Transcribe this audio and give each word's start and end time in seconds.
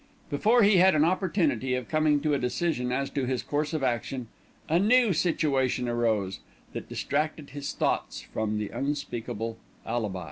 Before 0.31 0.63
he 0.63 0.77
had 0.77 0.95
an 0.95 1.05
opportunity 1.05 1.75
of 1.75 1.87
coming 1.87 2.21
to 2.21 2.33
a 2.33 2.39
decision 2.39 2.91
as 2.91 3.07
to 3.11 3.27
his 3.27 3.43
course 3.43 3.71
of 3.71 3.83
action, 3.83 4.29
a 4.67 4.79
new 4.79 5.13
situation 5.13 5.87
arose, 5.87 6.39
that 6.73 6.89
distracted 6.89 7.51
his 7.51 7.71
thoughts 7.73 8.19
from 8.19 8.57
the 8.57 8.69
unspeakable 8.69 9.59
"alibis." 9.85 10.19